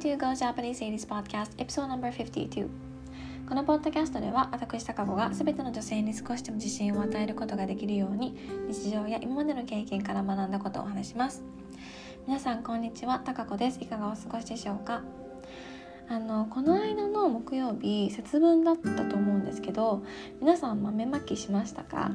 [0.00, 2.68] to Go Japanese Ladies Podcast Episode No.52
[3.46, 8.34] このポッドキャストでは私高子が全ての女性に少しでも自信を与えることができるように
[8.66, 11.42] 日常や今までの経験から学んだことをお話します。
[12.26, 13.20] 皆さんこんにちは。
[13.22, 13.78] 高子です。
[13.82, 15.02] いかがお過ごしでしょうか？
[16.08, 20.02] あのこの間の木曜日節分だったと思うんですけど
[20.40, 22.12] 皆さん豆まきしましたか？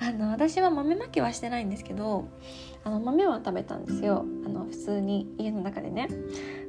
[0.00, 2.28] あの私は豆まきはしてないんですけど
[2.82, 6.08] あの豆は食べたんですよあの普通に家の中でね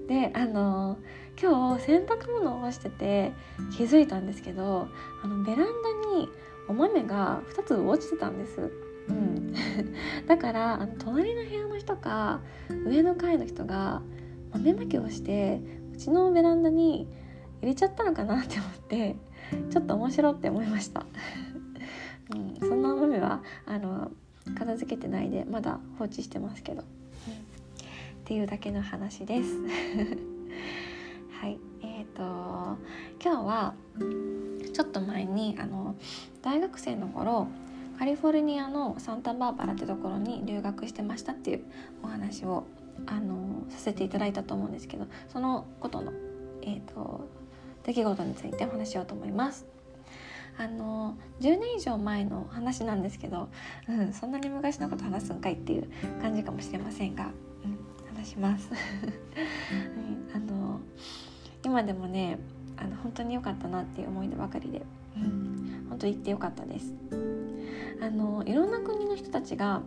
[0.08, 0.98] であの
[1.42, 3.34] 今日洗濯物を干してて
[3.76, 4.88] 気づいたんですけど
[5.24, 6.30] あのベランダに
[6.68, 8.72] お豆が2つ落ちてたんです。
[9.08, 9.54] うん、
[10.26, 12.42] だからあの隣の部屋の人か
[12.88, 14.02] 上の階の人が
[14.52, 15.62] 豆まきをして
[15.94, 17.08] うちのベランダに
[17.62, 19.16] 入れちゃったのかなって思って
[19.70, 21.06] ちょっと面白って思いました。
[22.32, 24.12] うん、そんな豆はあの
[24.58, 26.86] 片付けてないでまだ放置してますけど、うん、っ
[28.26, 29.50] ていうだけの話です。
[31.40, 31.60] はい。
[31.82, 32.78] えーと
[33.24, 33.74] 今日は
[34.74, 35.96] ちょっと前にあの
[36.42, 37.48] 大学生の頃
[37.98, 41.64] カリフォルニアのサンタバーバラってところに留学してましたっていう
[42.04, 42.66] お話を
[43.06, 46.12] あのさせていただいたと思うんですけどそのことの、
[46.62, 47.28] えーと
[47.86, 49.75] 出来事についてお話しようと思います。
[50.58, 53.50] あの10年以上前の話なんですけど、
[53.90, 55.90] うん、そんなに昔のこと話すんかいっていう
[56.22, 57.32] 感じかもしれませんが、
[57.64, 58.76] うん、話します、う
[59.76, 60.80] ん、あの
[61.64, 62.40] 今でもね
[62.78, 64.82] あの本当に良かったなっていう思い出ばかりで、
[65.18, 66.94] うん、本当行って良かったです。
[68.02, 69.82] あのいろんな国の人たちが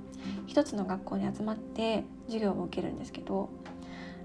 [0.47, 3.51] 一つの学校に集まって授業を受けるんですけど、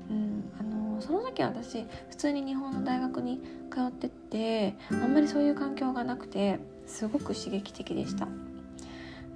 [0.09, 8.27] うん、あのその時私普通に日本の大学に通っててあんまりそういう環境がなくてすごく刺激的でした。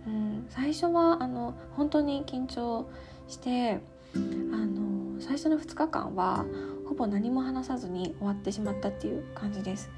[0.07, 2.87] うん、最初はあの本当に緊張
[3.27, 3.79] して
[4.13, 6.45] あの最初の2日間は
[6.87, 9.89] ほぼ何も話さずに終わってしまったっていう感じです。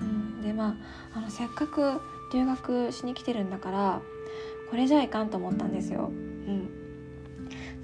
[0.00, 0.76] うん、でま
[1.14, 2.00] ああのせっかく
[2.32, 4.02] 留学しに来てるんだから
[4.70, 6.10] これじゃいかんと思ったんですよ。
[6.10, 6.83] うん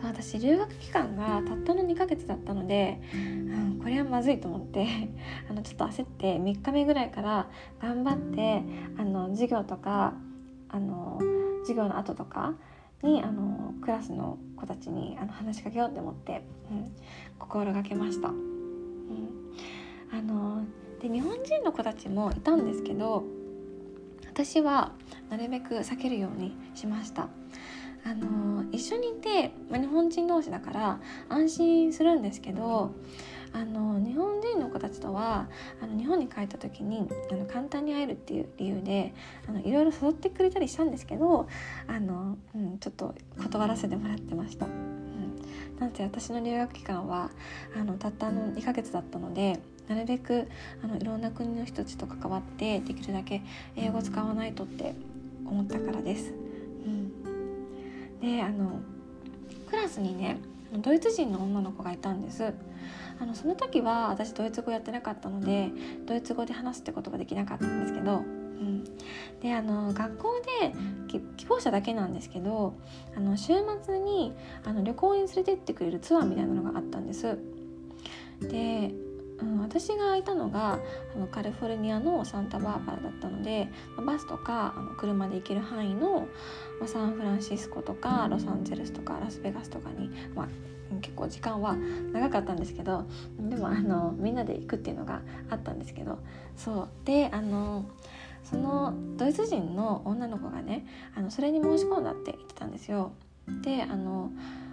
[0.03, 4.87] 私留学期間がたったの2ヶ月だったので、うん、これはまずいと思って
[5.49, 7.49] あのちょっと焦って3日目ぐらいから
[7.81, 8.63] 頑張って
[8.97, 10.15] あの授業とか
[10.69, 11.21] あの
[11.63, 12.55] 授業の後とか
[13.03, 16.93] にあのクラスの子たちにあの話しかけようって思って、うん、
[17.39, 18.29] 心がけました。
[18.29, 18.37] うん、
[20.13, 20.65] あの
[21.01, 23.25] で日本人の子たちもいたんですけど
[24.29, 24.93] 私は
[25.31, 27.29] なるべく避けるようにしました。
[28.11, 32.93] あの一緒にいて、ま、日本人同士だから安心するんですけど
[33.53, 35.49] あの日本人の子たちとは
[35.81, 39.15] あの日本に帰った時にあの簡単に会えるっていう理由で
[39.49, 41.49] あのいろいろ誘ってくれたりしたんですけど
[41.87, 44.67] あの、うん、ちょっと断らせてもらってました。
[44.67, 47.31] うん、なんせ私の留学期間は
[47.77, 50.49] あのたったの2ヶ月だったのでなるべく
[50.83, 53.43] あのいろんな国の人たちと関わってできるだけ
[53.77, 54.95] 英語使わないとって
[55.45, 56.50] 思ったからです。
[58.21, 58.81] であの
[59.69, 60.41] クラスにね
[60.73, 62.53] ドイツ人の女の子がいたんです。
[63.21, 65.71] あのその時は私ドイツ語やってなかったので
[66.07, 68.85] ドイツ語で話すってことができなかったんですけど、うん、
[69.43, 70.73] であの学校で
[71.37, 72.75] 希望者だけなんですけど
[73.15, 73.53] あの週
[73.85, 74.33] 末に
[74.65, 77.37] あの旅行に連れてってくれるツアーみたいなのがあったんです。
[78.41, 78.91] で
[79.43, 80.79] うん、私がいたのが
[81.15, 86.29] あのカリフォルニアのサンタバーバラだったのでバスとかあの車で行ける範囲の、
[86.79, 90.49] まあ、サンフランシスコとかロサンゼルスとかラスベガスとかに、まあ、
[91.01, 91.77] 結構時間は
[92.13, 93.05] 長かったんですけど
[93.39, 96.19] でもあのみんなで行くっていうのがあったんですけど
[96.57, 97.87] そうであの
[98.45, 103.13] そのドイツ人の女の子がねあのそれに申し込んだって言ってたんですよ。
[103.63, 104.31] であの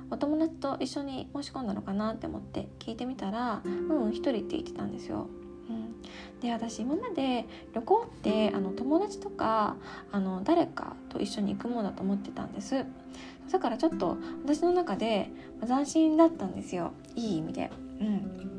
[0.10, 5.28] お友達と一緒に申し込んだのかなって思って聞いてみたらうん一人って言ってたんですよ。
[5.70, 9.76] うん、で私今まで旅行ってあの友達とか
[10.14, 12.86] あの誰かと一緒に行くものだと思ってたんです
[13.52, 15.30] だからちょっと私の中で
[15.66, 17.70] 斬新だったんですよいい意味で。
[18.00, 18.58] うん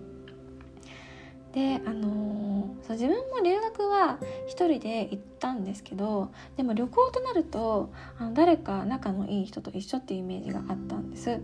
[1.52, 2.47] であのー、
[2.86, 11.40] そう自分も留学は一人で行ったんですけどでも旅行となるとあの誰か仲のいい人と一緒っていうイメージがあったんです。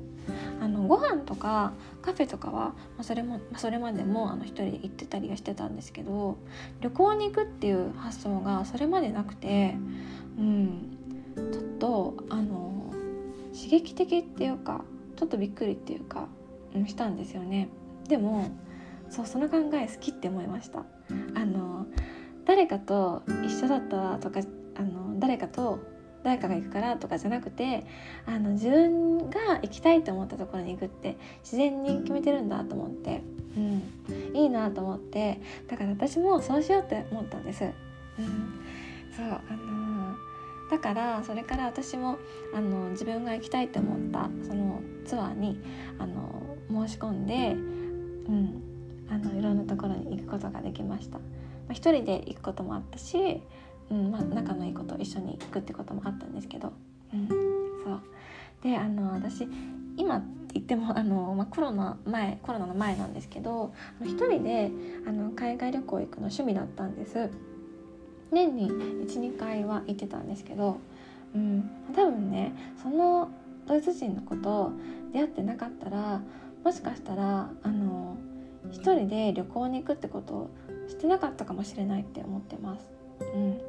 [0.60, 6.38] あのご飯とかカフェとかは、まあ、それも、ま、それまでもあの一人で行ってたりはしてたんですけど
[6.81, 9.76] 旅行に行くっていう発想がそれまでなくて
[10.38, 10.96] うん
[11.52, 12.92] ちょっとあの
[13.54, 14.84] 刺激的っていうか
[15.16, 16.28] ちょっとびっくりっていうか、
[16.75, 17.69] うん、したんですよね。
[18.08, 18.50] でも
[19.10, 20.84] そうその考え好きって思いました。
[22.54, 24.38] 誰かと一緒だったとか
[24.76, 25.80] あの誰かと
[26.22, 27.84] 誰かが行くからとかじゃなくて
[28.26, 33.22] あの自分が行きたいと思ったところに行くって自然に決めてるんだと思って、
[33.56, 37.64] うん、いいなと思ってだから私もそうしようって思ったんです。
[37.64, 37.72] うん、
[39.16, 42.18] そうあのー、だからそれから私も
[42.54, 45.60] あの自分が行きたいと思ったそのツアーに
[45.98, 48.74] あの申し込んで、うん、
[49.14, 51.19] あのいろんなところに行くことができました。
[51.19, 51.25] ま
[51.70, 53.43] あ、一人で行くこともあったし
[53.90, 56.72] うんまあ、仲のいい子と一緒に行くってこともあったんですけど、
[57.12, 58.00] うん、そう。
[58.62, 59.46] であの私
[59.96, 64.70] 今って言ってもあの、まあ、コロナ前コロナの前なんですけど一人で
[65.06, 67.31] あの海外旅行行くの趣味だったんです。
[68.31, 70.78] 年に12回は行ってたんですけど、
[71.34, 72.52] うん、多分ね
[72.82, 73.31] その
[73.66, 74.72] ドイツ人の子と
[75.12, 76.20] 出会ってなかったら
[76.64, 78.03] もしかしたらあの
[78.75, 80.50] 一人で旅行に行くってことを
[80.88, 82.87] してなかったかもしれないって思ってます。
[83.21, 83.61] うん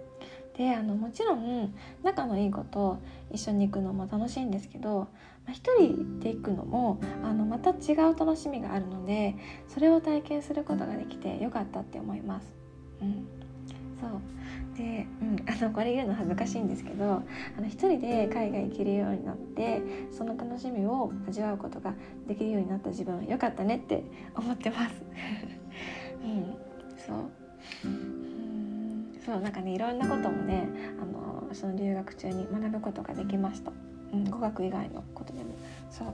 [0.57, 2.97] であのもちろん仲のいい子と
[3.29, 5.07] 一緒に行くのも楽しいんですけど、ま
[5.49, 9.35] あ、一人で行くのもあのまた違う楽しみがあるので
[9.67, 12.55] それを体験することができてよかったって思います。
[13.01, 13.27] うん、
[13.99, 14.21] そう
[14.77, 19.81] で、うん、あのこれ言うの恥ずかしいんですけどあの一人で海外行けるようになって
[20.11, 21.93] その楽しみを味わうことが
[22.27, 24.03] できるようになった自分よかったねって
[24.35, 24.95] 思ってます。
[26.23, 26.55] うん、
[26.97, 27.45] そう
[29.25, 30.67] そうなんかねいろんなこともね
[31.01, 33.71] あのその留学中に学ぶことができました、
[34.15, 35.55] うん、語学以外のことでも。
[35.89, 36.07] そう。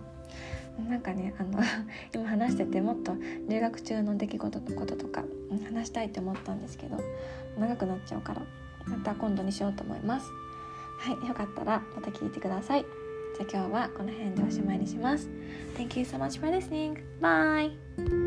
[0.89, 1.59] なんかねあの
[2.15, 3.13] 今話しててもっと
[3.47, 5.23] 留学中の出来事のこととか
[5.65, 6.97] 話したいって思ったんですけど
[7.59, 8.41] 長くなっちゃうから
[8.85, 10.31] また今度にしようと思います。
[10.99, 12.85] はいよかったらまた聞いてください。
[13.37, 15.29] じゃあ今日はこの辺でおしまいにします。
[15.75, 16.97] Thank you so much for listening.
[17.19, 18.20] Bye!